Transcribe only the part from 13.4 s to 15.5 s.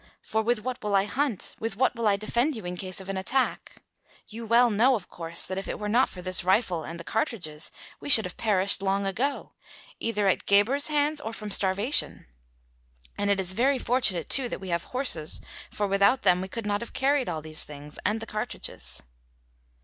very fortunate too that we have horses